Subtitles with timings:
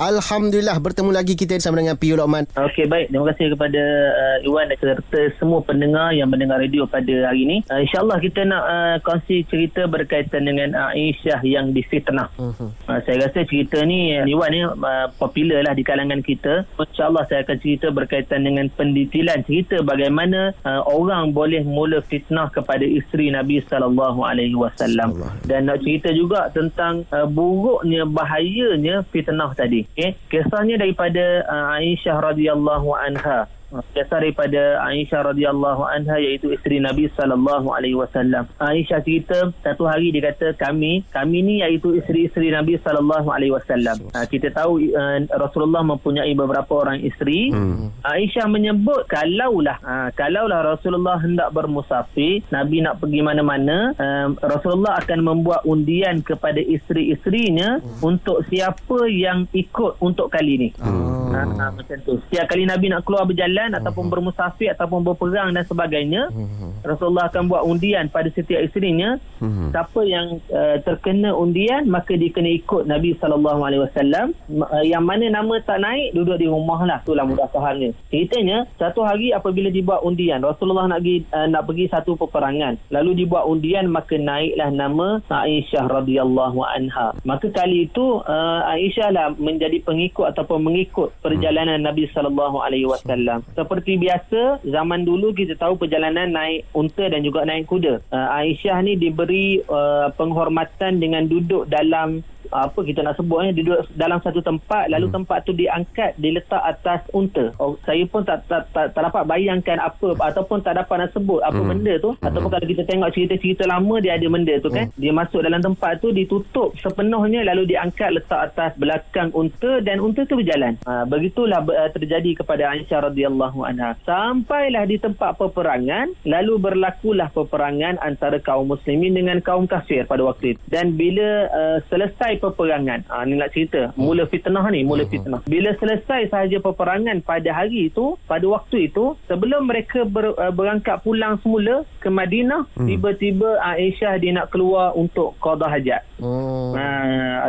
[0.00, 2.48] Alhamdulillah bertemu lagi kita bersama dengan Piyu Lokman.
[2.56, 3.82] Okey baik terima kasih kepada
[4.16, 7.56] uh, Iwan dan serta semua pendengar yang mendengar radio pada hari ini.
[7.68, 12.32] Uh, InsyaAllah kita nak uh, kongsi cerita berkaitan dengan Aisyah yang difitnah.
[12.40, 12.72] Uh-huh.
[12.88, 16.64] Uh, saya rasa cerita ni uh, Iwan ni uh, popular lah di kalangan kita.
[16.80, 22.88] InsyaAllah saya akan cerita berkaitan dengan pendetilan cerita bagaimana uh, orang boleh mula fitnah kepada
[22.88, 29.81] isteri Nabi sallallahu alaihi wasallam dan nak cerita juga tentang uh, buruknya bahayanya fitnah tadi
[29.82, 37.08] okey kisahnya daripada uh, Aisyah radhiyallahu anha Kisah daripada Aisyah radhiyallahu anha iaitu isteri Nabi
[37.16, 38.44] sallallahu alaihi wasallam.
[38.60, 44.12] Aisyah cerita satu hari dia kata kami kami ni iaitu isteri-isteri Nabi sallallahu alaihi wasallam.
[44.12, 47.48] Ha, kita tahu uh, Rasulullah mempunyai beberapa orang isteri.
[47.48, 47.88] Hmm.
[48.04, 55.20] Aisyah menyebut kalaulah uh, kalaulah Rasulullah hendak bermusafir, Nabi nak pergi mana-mana, uh, Rasulullah akan
[55.24, 58.04] membuat undian kepada isteri-isterinya hmm.
[58.04, 60.68] untuk siapa yang ikut untuk kali ni.
[60.76, 61.30] Hmm.
[61.32, 62.20] Ha, ha, macam tu.
[62.28, 63.82] Setiap kali Nabi nak keluar berjalan berjalan uh-huh.
[63.82, 66.70] ataupun bermusafir ataupun berperang dan sebagainya uh-huh.
[66.82, 69.70] Rasulullah akan buat undian pada setiap isterinya uh-huh.
[69.70, 75.06] siapa yang uh, terkena undian maka dia kena ikut Nabi sallallahu alaihi wasallam uh, yang
[75.06, 79.70] mana nama tak naik duduk di rumah lah itulah mudah fahamnya ceritanya satu hari apabila
[79.70, 84.70] dibuat undian Rasulullah nak pergi uh, nak pergi satu peperangan lalu dibuat undian maka naiklah
[84.74, 91.82] nama Aisyah radhiyallahu anha maka kali itu uh, Aisyah lah menjadi pengikut ataupun mengikut perjalanan
[91.82, 91.88] uh-huh.
[91.92, 97.44] Nabi sallallahu alaihi wasallam seperti biasa zaman dulu kita tahu perjalanan naik unta dan juga
[97.44, 98.00] naik kuda.
[98.08, 103.88] Uh, Aisyah ni diberi uh, penghormatan dengan duduk dalam apa kita nak sebut eh duduk
[103.96, 105.16] dalam satu tempat lalu hmm.
[105.16, 109.80] tempat tu diangkat diletak atas unta oh, saya pun tak tak, tak tak dapat bayangkan
[109.80, 111.70] apa ataupun tak dapat nak sebut apa hmm.
[111.72, 112.26] benda tu hmm.
[112.26, 114.98] ataupun kalau kita tengok cerita-cerita lama dia ada benda tu kan hmm.
[115.00, 120.26] dia masuk dalam tempat tu ditutup sepenuhnya lalu diangkat letak atas belakang unta dan unta
[120.28, 126.58] tu berjalan ha, begitulah uh, terjadi kepada Aisyah radhiyallahu anha sampailah di tempat peperangan lalu
[126.58, 132.41] berlakulah peperangan antara kaum muslimin dengan kaum kafir pada waktu itu dan bila uh, selesai
[132.42, 133.06] peperangan.
[133.06, 133.94] Ha, ni nak cerita.
[133.94, 135.12] Mula fitnah ni, mula hmm.
[135.14, 135.40] fitnah.
[135.46, 140.98] Bila selesai sahaja peperangan pada hari itu, pada waktu itu, sebelum mereka ber, uh, berangkat
[141.06, 142.88] pulang semula ke Madinah, hmm.
[142.90, 146.02] tiba-tiba Aisyah dia nak keluar untuk qada hajat.
[146.18, 146.74] Hmm.
[146.74, 146.84] Ha,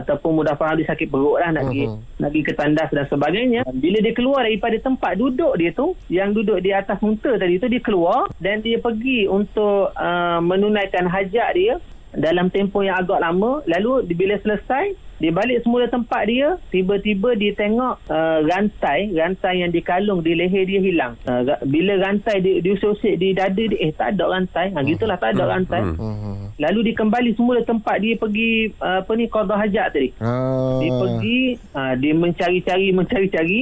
[0.06, 1.70] ataupun mudah faham dia sakit perut lah nak, hmm.
[1.74, 1.86] pergi,
[2.22, 3.62] nak pergi ke tandas dan sebagainya.
[3.74, 7.66] Bila dia keluar daripada tempat duduk dia tu, yang duduk di atas unta tadi tu,
[7.66, 11.74] dia keluar dan dia pergi untuk uh, menunaikan hajat dia
[12.14, 17.54] dalam tempoh yang agak lama lalu bila selesai dia balik semula tempat dia tiba-tiba dia
[17.54, 21.14] tengok uh, rantai rantai yang dikalung di leher dia hilang.
[21.24, 24.74] Uh, bila rantai dia diusik-usik di dada dia eh tak ada rantai.
[24.74, 25.82] Ha gitulah tak ada rantai.
[25.86, 26.48] Hmm, hmm, hmm.
[26.58, 30.10] lalu dia kembali semula tempat dia pergi uh, apa ni qada hajat tadi.
[30.18, 30.82] Uh.
[30.82, 31.40] dia pergi
[31.78, 33.62] uh, dia mencari-cari mencari-cari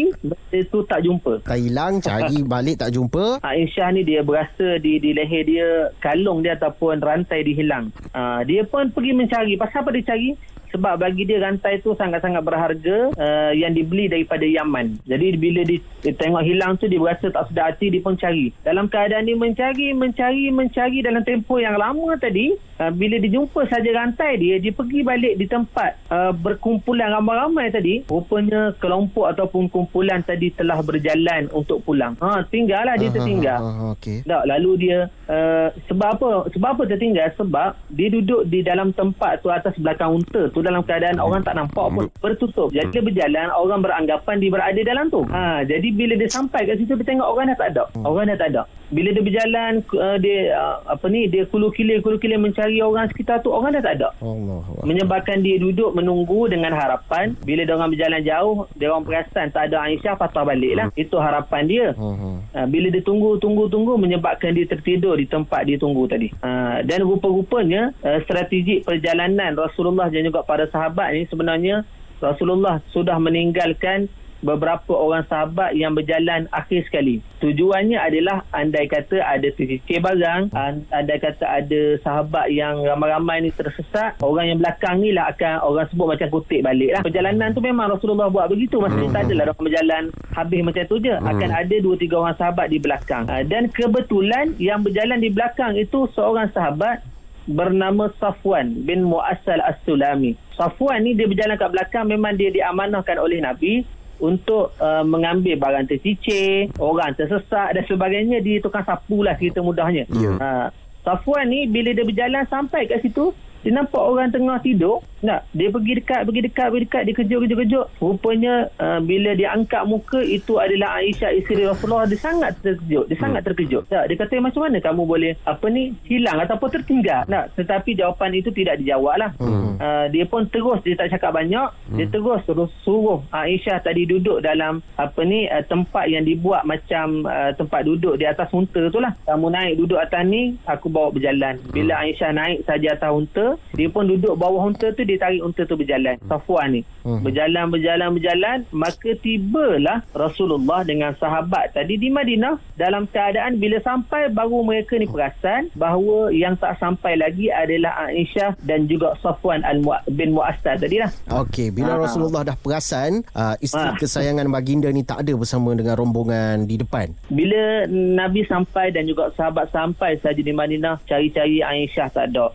[0.51, 1.43] itu tak jumpa.
[1.43, 3.43] Tak hilang cari balik tak jumpa.
[3.43, 5.67] Aisyah ni dia berasa di di leher dia
[5.99, 9.53] kalung dia ataupun rantai dihilang uh, dia pun pergi mencari.
[9.59, 10.29] Pasal apa dia cari
[10.71, 15.03] sebab bagi dia rantai tu sangat-sangat berharga uh, yang dibeli daripada Yaman.
[15.05, 18.55] Jadi bila dia, dia tengok hilang tu dia berasa tak sedar hati dia pun cari.
[18.63, 23.67] Dalam keadaan dia mencari, mencari, mencari dalam tempoh yang lama tadi, uh, bila dia jumpa
[23.67, 29.67] saja rantai dia, dia pergi balik di tempat uh, berkumpulan ramai-ramai tadi, rupanya kelompok ataupun
[29.67, 32.15] kumpulan tadi telah berjalan untuk pulang.
[32.23, 33.59] Ha, tinggallah dia tertinggal.
[33.59, 34.17] Uh, uh, uh, okay.
[34.23, 36.29] Tak, lalu dia uh, sebab apa?
[36.55, 37.27] Sebab apa tertinggal?
[37.35, 41.25] Sebab dia duduk di dalam tempat tu atas belakang unta tu dalam keadaan hmm.
[41.25, 42.21] orang tak nampak pun hmm.
[42.21, 42.93] bertutup jadi hmm.
[42.93, 46.93] dia berjalan orang beranggapan dia berada dalam tu ha, jadi bila dia sampai kat situ
[46.97, 48.05] dia tengok orang dah tak ada hmm.
[48.05, 52.03] orang dah tak ada bila dia berjalan uh, dia uh, apa ni dia kulu kilir
[52.03, 56.51] kulu kilir mencari orang sekitar tu orang dah tak ada Allah menyebabkan dia duduk menunggu
[56.51, 60.73] dengan harapan bila dia orang berjalan jauh dia orang perasan tak ada Aisyah patah balik
[60.75, 60.99] lah hmm.
[60.99, 62.35] itu harapan dia hmm.
[62.51, 66.83] uh, bila dia tunggu tunggu tunggu menyebabkan dia tertidur di tempat dia tunggu tadi uh,
[66.83, 71.87] dan rupa-rupanya uh, strategi perjalanan Rasulullah dan juga para sahabat ni sebenarnya
[72.19, 74.11] Rasulullah sudah meninggalkan
[74.41, 77.21] beberapa orang sahabat yang berjalan akhir sekali.
[77.39, 80.49] Tujuannya adalah andai kata ada tercicir barang,
[80.89, 85.85] andai kata ada sahabat yang ramai-ramai ni tersesat, orang yang belakang ni lah akan orang
[85.93, 87.01] sebut macam kutip balik lah.
[87.05, 88.81] Perjalanan tu memang Rasulullah buat begitu.
[88.81, 90.03] Maksudnya tak adalah orang berjalan
[90.33, 91.15] habis macam tu je.
[91.21, 93.23] Akan ada dua tiga orang sahabat di belakang.
[93.29, 97.05] Ha, dan kebetulan yang berjalan di belakang itu seorang sahabat
[97.49, 100.37] bernama Safwan bin Muassal As-Sulami.
[100.53, 103.81] Safwan ni dia berjalan kat belakang memang dia diamanahkan oleh Nabi
[104.21, 110.05] untuk uh, mengambil barang tercicir, orang tersesat dan sebagainya di tukang sapu lah cerita mudahnya.
[110.13, 110.37] Yeah.
[110.37, 110.67] Uh,
[111.01, 113.33] Safwan ni bila dia berjalan sampai kat situ,
[113.65, 117.85] dia nampak orang tengah tidur Tak, dia pergi dekat, pergi dekat, pergi dekat, dia kejut-kejut-kejut.
[118.01, 122.09] Rupanya uh, bila dia angkat muka, itu adalah Aisyah isteri Rasulullah.
[122.09, 123.05] Dia sangat terkejut.
[123.05, 123.83] Dia sangat terkejut.
[123.85, 127.21] Tak, dia kata, macam mana kamu boleh, apa ni, hilang ataupun tertinggal.
[127.29, 129.31] Tak, tetapi jawapan itu tidak dijawab lah.
[129.37, 129.77] Hmm.
[129.77, 131.69] Uh, dia pun terus, dia tak cakap banyak.
[131.69, 131.97] Hmm.
[132.01, 137.29] Dia terus terus suruh Aisyah tadi duduk dalam, apa ni, uh, tempat yang dibuat macam
[137.29, 139.13] uh, tempat duduk di atas unta tu lah.
[139.29, 141.61] Kamu naik duduk atas ni, aku bawa berjalan.
[141.69, 143.45] Bila Aisyah naik saja atas unta,
[143.77, 146.15] dia pun duduk bawah unta tu, dia tarik unta tu berjalan.
[146.23, 146.81] Safwan ni.
[147.03, 147.19] Hmm.
[147.19, 148.57] Berjalan, berjalan, berjalan.
[148.71, 152.55] Maka tibalah Rasulullah dengan sahabat tadi di Madinah.
[152.73, 158.55] Dalam keadaan bila sampai baru mereka ni perasan bahawa yang tak sampai lagi adalah Aisyah
[158.63, 159.61] dan juga Safwan
[160.07, 161.11] bin Mu'astad tadi lah.
[161.27, 162.07] Okey, bila Ah.
[162.07, 163.97] Rasulullah dah perasan uh, isteri Ah.
[163.97, 167.11] kesayangan baginda ni tak ada bersama dengan rombongan di depan.
[167.27, 172.53] Bila Nabi sampai dan juga sahabat sampai saja di Madinah, cari-cari Aisyah tak ada.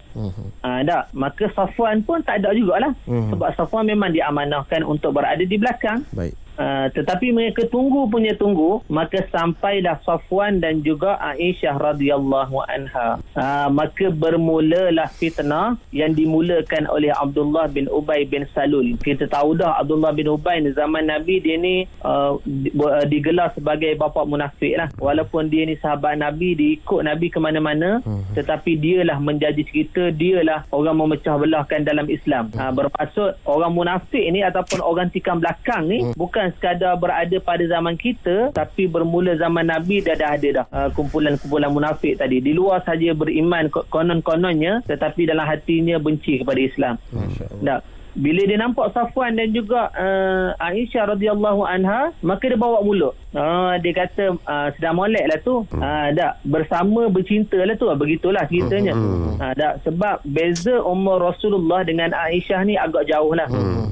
[0.63, 1.05] Ah, tak.
[1.13, 2.93] Maka Safwan pun tak ada jugalah.
[3.09, 3.33] Hmm.
[3.35, 6.05] Sebab Safwan memang diamanahkan untuk berada di belakang.
[6.15, 6.46] Baik.
[6.57, 13.21] Uh, tetapi mereka tunggu punya tunggu maka sampailah Safwan dan juga Aisyah radhiyallahu anha.
[13.37, 18.97] Uh, maka bermulalah fitnah yang dimulakan oleh Abdullah bin Ubay bin Salul.
[19.01, 23.93] Kita tahu dah Abdullah bin Ubay ni zaman Nabi dia ni uh, uh, digelar sebagai
[24.01, 24.89] bapa munafik lah.
[24.97, 28.23] Walaupun dia ni sahabat Nabi dia ikut Nabi ke mana-mana Hmm.
[28.39, 32.53] tetapi dialah menjadi cerita dialah orang memecah belahkan dalam Islam.
[32.55, 37.99] Uh, bermaksud orang munafik ni ataupun orang tikam belakang ni bukan sekadar berada pada zaman
[37.99, 42.39] kita tapi bermula zaman Nabi dah dah ada dah uh, kumpulan-kumpulan munafik tadi.
[42.39, 46.95] Di luar saja beriman ko- konon-kononnya tetapi dalam hatinya benci kepada Islam.
[47.65, 47.81] Tak
[48.17, 53.77] bila dia nampak Safwan dan juga uh, Aisyah radhiyallahu anha maka dia bawa mulut uh,
[53.79, 55.63] dia kata uh, sedang molek lah tu.
[55.77, 57.77] Uh, tak bersama bercinta lah.
[57.77, 58.97] Tu begitulah ceritanya.
[59.37, 63.47] Uh, tak sebab beza umur Rasulullah dengan Aisyah ni agak jauh lah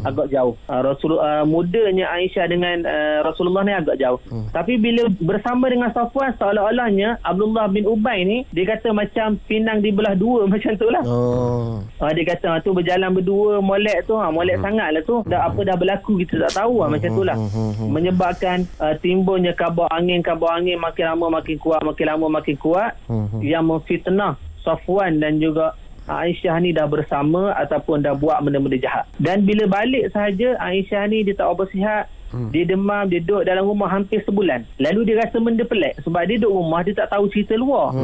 [0.04, 0.54] agak jauh.
[0.68, 4.20] Uh, Rasul uh, mudanya Aisyah dengan uh, Rasulullah ni agak jauh.
[4.52, 10.14] Tapi bila bersama dengan Safwan seolah-olahnya Abdullah bin Ubay ni dia kata macam pinang dibelah
[10.14, 11.02] dua macam tu lah.
[11.08, 11.80] Oh.
[11.98, 15.24] Ha, dia kata tu berjalan berdua molek tu ha, molek sangat lah tu.
[15.24, 17.36] Dah apa dah berlaku kita tak tahu ha, macam tu lah.
[17.80, 18.94] Menyebabkan uh,
[19.34, 23.42] timbulnya kabar angin kabar angin makin lama makin kuat makin lama makin kuat Mhm.
[23.42, 25.74] yang memfitnah Safwan dan juga
[26.06, 31.26] Aisyah ni dah bersama ataupun dah buat benda-benda jahat dan bila balik sahaja Aisyah ni
[31.26, 32.06] dia tak apa sihat
[32.52, 34.66] dia demam dia duduk dalam rumah hampir sebulan.
[34.80, 35.98] Lalu dia rasa benda pelik.
[36.04, 37.94] Sebab dia duduk rumah dia tak tahu cerita luar.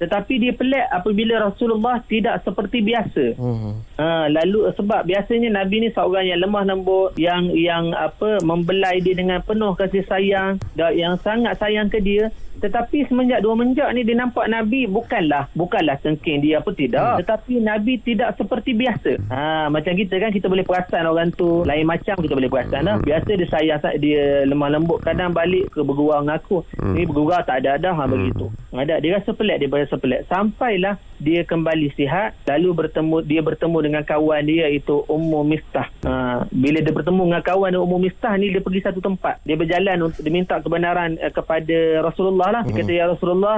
[0.00, 3.36] Tetapi dia pelik apabila Rasulullah tidak seperti biasa.
[3.36, 3.72] Mhm.
[4.00, 9.12] Ha, lalu sebab biasanya Nabi ni seorang yang lemah lembut yang yang apa membelai dia
[9.12, 12.32] dengan penuh kasih sayang dan yang sangat sayang ke dia.
[12.60, 17.24] Tetapi semenjak dua menjak ni dia nampak Nabi bukanlah bukanlah cengking dia apa tidak.
[17.24, 19.16] Tetapi Nabi tidak seperti biasa.
[19.32, 22.96] Ha, macam kita kan kita boleh perasan orang tu lain macam kita boleh perasan lah.
[23.00, 26.64] biasa dia sayang dia lemah lembut kadang balik ke bergurau dengan aku.
[26.96, 28.48] Ni bergurau tak ada dah ha, begitu.
[28.72, 30.24] Ada dia rasa pelik dia rasa pelik.
[30.32, 35.86] Sampailah dia kembali sihat lalu bertemu dia bertemu dengan kawan dia iaitu Ummu Miftah.
[36.02, 39.38] Ha, bila dia bertemu dengan kawan Ummu Miftah ni dia pergi satu tempat.
[39.44, 42.62] Dia berjalan untuk dia minta kebenaran eh, kepada Rasulullah lah.
[42.64, 43.56] Dia kata ya Rasulullah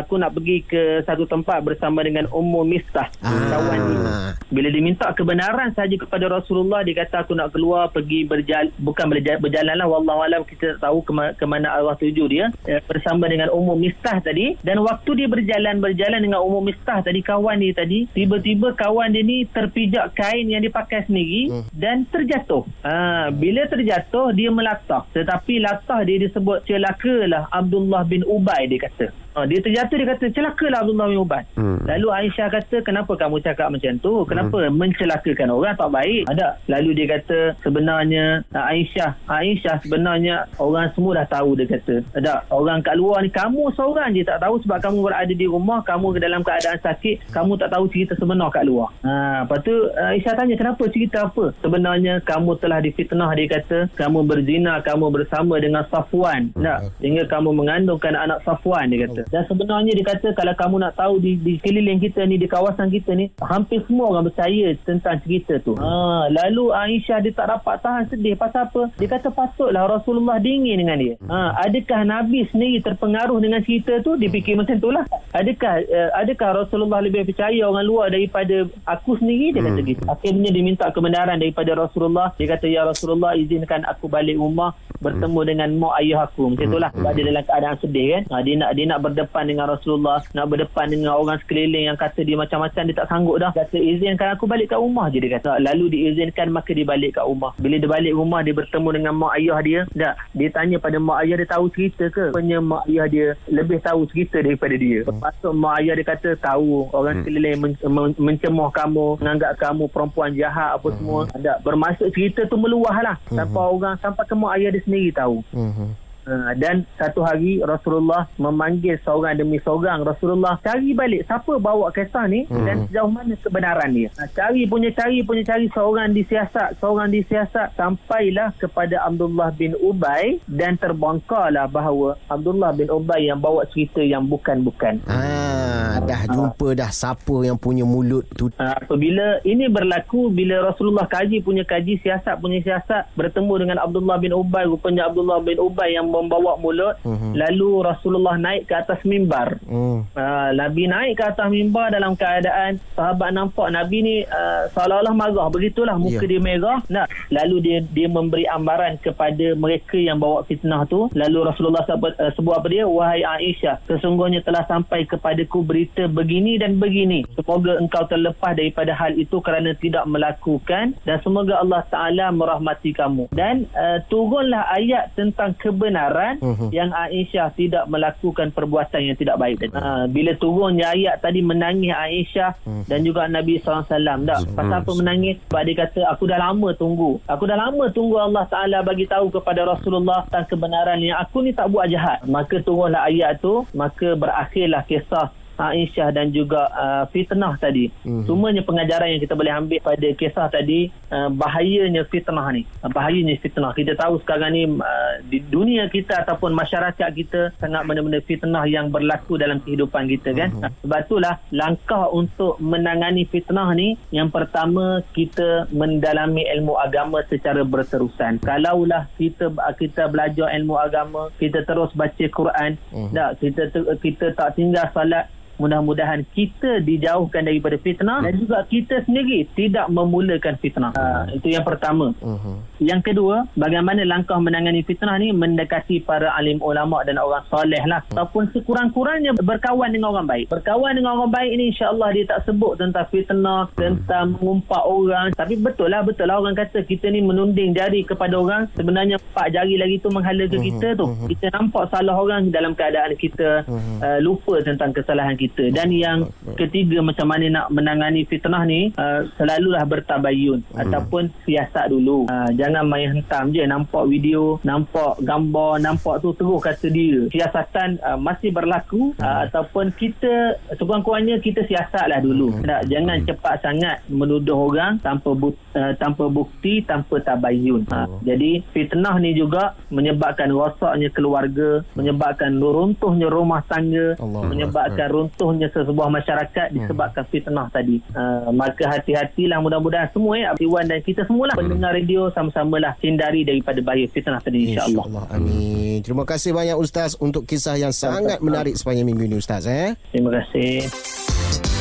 [0.00, 4.32] aku nak pergi ke satu tempat bersama dengan Ummu Miftah kawan Ah.
[4.48, 9.10] bila dia minta kebenaran saja kepada Rasulullah dia kata aku nak keluar pergi berjalan bukan
[9.10, 12.44] berjalan, berjalan lah wallahu alam kita tak tahu ke, ma- ke mana arwah tuju dia
[12.64, 14.54] eh, bersama dengan Ummu Mistah tadi.
[14.62, 19.20] Dan waktu dia berjalan berjalan dengan Ummu Mistah tadi kawan dia tadi tiba-tiba kawan dia
[19.20, 21.64] ni terpijak kain yang dipakai sendiri Hmm.
[21.72, 22.62] dan terjatuh.
[22.82, 25.04] Ha, bila terjatuh dia melatah.
[25.10, 30.24] Tetapi latah dia disebut celakalah Abdullah bin Ubay dia kata Ha, dia terjatuh dia kata
[30.34, 31.82] celakalah Abdullah bin Ubay Hmm.
[31.84, 34.24] Lalu Aisyah kata kenapa kamu cakap macam tu?
[34.24, 34.76] Kenapa hmm.
[34.76, 36.22] mencelakakan orang tak baik?
[36.30, 36.48] Ada.
[36.70, 42.00] Lalu dia kata sebenarnya ah, Aisyah, Aisyah sebenarnya orang semua dah tahu dia kata.
[42.16, 42.46] Ada.
[42.54, 46.16] Orang kat luar ni kamu seorang je tak tahu sebab kamu berada di rumah, kamu
[46.20, 48.88] dalam keadaan sakit, kamu tak tahu cerita sebenar kat luar.
[49.04, 51.52] Ha, lepas tu Aisyah tanya kenapa cerita apa?
[51.60, 56.52] Sebenarnya kamu telah difitnah dia kata, kamu berzina, kamu bersama dengan Safwan.
[56.56, 57.00] Tak?
[57.02, 59.22] Sehingga kamu mengandungkan anak Safwan dia kata.
[59.30, 62.90] Dan sebenarnya dia kata kalau kamu nak tahu di, di sekeliling kita ni, di kawasan
[62.90, 65.78] kita ni, hampir semua orang percaya tentang cerita tu.
[65.78, 68.34] Ha, lalu Aisyah dia tak dapat tahan sedih.
[68.34, 68.90] Pasal apa?
[68.98, 71.14] Dia kata patutlah Rasulullah dingin dengan dia.
[71.30, 74.18] Ha, adakah Nabi sendiri terpengaruh dengan cerita tu?
[74.18, 75.06] Dia fikir macam tu lah.
[75.30, 79.54] Adakah uh, adakah Rasulullah lebih percaya orang luar daripada aku sendiri?
[79.54, 80.02] Dia kata gitu.
[80.10, 82.34] Akhirnya dia minta kebenaran daripada Rasulullah.
[82.34, 86.50] Dia kata, Ya Rasulullah izinkan aku balik rumah bertemu dengan mak ayah aku.
[86.50, 86.90] Macam tu lah.
[86.90, 88.22] Sebab dia dalam keadaan sedih kan.
[88.34, 92.22] Ha, dia nak dia nak berdepan dengan Rasulullah nak berdepan dengan orang sekeliling yang kata
[92.22, 93.50] dia macam-macam dia tak sanggup dah.
[93.52, 95.60] Kata izinkan aku balik kat rumah je dia kata.
[95.60, 97.52] Lalu diizinkan maka dia balik kat rumah.
[97.58, 99.80] Bila dia balik rumah dia bertemu dengan mak ayah dia.
[99.90, 102.24] Tak dia tanya pada mak ayah dia tahu cerita ke?
[102.32, 105.02] Punya mak ayah dia lebih tahu cerita daripada dia.
[105.06, 107.22] Patut mak ayah dia kata tahu orang hmm.
[107.26, 110.96] sekeliling men- men- mencemoh kamu menganggap kamu perempuan jahat apa hmm.
[110.96, 113.16] semua tak bermaksud cerita tu meluah lah.
[113.28, 113.42] Hmm.
[113.42, 115.36] sampai orang sampai ke mak ayah dia sendiri tahu.
[115.50, 115.92] Hmm.
[116.30, 120.06] Uh, dan satu hari Rasulullah memanggil seorang demi seorang.
[120.06, 122.62] Rasulullah cari balik siapa bawa kisah ni hmm.
[122.62, 124.14] dan sejauh mana kebenaran dia.
[124.14, 130.38] Uh, cari punya cari punya cari seorang disiasat seorang disiasat sampailah kepada Abdullah bin Ubay
[130.46, 135.02] dan terbongkarlah bahawa Abdullah bin Ubay yang bawa cerita yang bukan-bukan.
[135.10, 135.59] Ah,
[136.06, 138.52] dah jumpa uh, dah siapa yang punya mulut tu?
[138.56, 144.16] Uh, apabila ini berlaku bila Rasulullah kaji punya kaji siasat punya siasat bertemu dengan Abdullah
[144.20, 147.32] bin Ubay rupanya Abdullah bin Ubay yang membawa mulut uh-huh.
[147.34, 149.58] lalu Rasulullah naik ke atas mimbar.
[149.66, 150.06] Uh.
[150.14, 155.48] uh, Nabi naik ke atas mimbar dalam keadaan sahabat nampak Nabi ni uh, seolah-olah marah.
[155.50, 156.30] Begitulah muka yeah.
[156.30, 156.78] dia merah.
[156.86, 161.10] Nah, lalu dia dia memberi ambaran kepada mereka yang bawa fitnah tu.
[161.18, 162.84] Lalu Rasulullah sebut, uh, sebut apa dia?
[162.86, 169.16] Wahai Aisyah sesungguhnya telah sampai kepadaku berita begini dan begini semoga engkau terlepas daripada hal
[169.16, 175.54] itu kerana tidak melakukan dan semoga Allah Ta'ala merahmati kamu dan uh, turunlah ayat tentang
[175.56, 176.68] kebenaran uh-huh.
[176.74, 179.62] yang Aisyah tidak melakukan perbuatan yang tidak baik.
[179.70, 182.84] Uh, bila turunnya ayat tadi menangis Aisyah uh-huh.
[182.88, 183.86] dan juga Nabi SAW.
[183.86, 184.56] Tak, uh-huh.
[184.56, 185.36] pasal apa menangis?
[185.48, 187.20] Sebab dia kata, aku dah lama tunggu.
[187.28, 191.52] Aku dah lama tunggu Allah Ta'ala bagi tahu kepada Rasulullah tentang kebenaran yang aku ni
[191.52, 192.24] tak buat jahat.
[192.26, 195.32] Maka turunlah ayat tu, maka berakhirlah kisah
[195.68, 197.92] Aisyah dan juga uh, fitnah tadi.
[198.02, 198.24] Mm-hmm.
[198.24, 202.64] Semuanya pengajaran yang kita boleh ambil pada kisah tadi uh, bahayanya fitnah ni.
[202.80, 203.76] Uh, bahayanya fitnah.
[203.76, 208.88] Kita tahu sekarang ni uh, di dunia kita ataupun masyarakat kita sangat benda-benda fitnah yang
[208.88, 210.48] berlaku dalam kehidupan kita kan.
[210.56, 210.64] Mm-hmm.
[210.64, 217.66] Uh, sebab itulah langkah untuk menangani fitnah ni yang pertama kita mendalami ilmu agama secara
[217.66, 218.40] berterusan.
[218.40, 223.12] Kalaulah kita kita belajar ilmu agama, kita terus baca Quran, mm-hmm.
[223.12, 223.62] tak kita
[223.98, 225.26] kita tak tinggal salat
[225.60, 230.96] mudah-mudahan kita dijauhkan daripada fitnah dan juga kita sendiri tidak memulakan fitnah.
[230.96, 232.16] Uh, itu yang pertama.
[232.24, 232.56] Uh-huh.
[232.80, 238.00] Yang kedua, bagaimana langkah menangani fitnah ni mendekati para alim ulama dan orang soleh lah.
[238.08, 238.16] Uh-huh.
[238.16, 240.48] Ataupun sekurang-kurangnya berkawan dengan orang baik.
[240.48, 243.76] Berkawan dengan orang baik ni insya-Allah dia tak sebut tentang fitnah, uh-huh.
[243.76, 245.26] tentang mengumpat orang.
[245.36, 248.72] Tapi betul lah, betul lah orang kata kita ni menunding jari kepada orang.
[248.72, 250.64] Sebenarnya empat jari lagi tu menghala ke uh-huh.
[250.72, 251.04] kita tu.
[251.04, 251.28] Uh-huh.
[251.28, 254.00] Kita nampak salah orang dalam keadaan kita uh-huh.
[254.00, 258.94] uh, lupa tentang kesalahan kita kita dan yang ketiga macam mana nak menangani fitnah ni
[258.94, 260.78] uh, selalulah bertabayun hmm.
[260.86, 266.62] ataupun siasat dulu uh, jangan main hentam je nampak video nampak gambar nampak tu terus
[266.62, 269.44] kata dia siasatan uh, masih berlaku uh, hmm.
[269.50, 272.62] ataupun kita sekurang-kurangnya kita siasat lah dulu hmm.
[272.62, 273.26] tak, jangan hmm.
[273.26, 279.34] cepat sangat menuduh orang tanpa bu- uh, tanpa bukti tanpa tabayun uh, jadi fitnah ni
[279.34, 285.16] juga menyebabkan rosaknya keluarga menyebabkan runtuhnya rumah tangga Allah menyebabkan Allah.
[285.40, 286.76] Runtuhnya sesebuah masyarakat hmm.
[286.84, 287.96] disebabkan fitnah tadi.
[288.12, 291.64] Uh, maka hati-hatilah mudah-mudahan semua ya Iwan dan kita semualah hmm.
[291.64, 295.04] pendengar radio sama-samalah hindari daripada bahaya fitnah tadi insya-Allah.
[295.08, 295.98] Insya Amin.
[296.04, 299.96] Terima kasih banyak ustaz untuk kisah yang sangat menarik sepanjang minggu ini ustaz eh.
[300.12, 301.79] Terima kasih.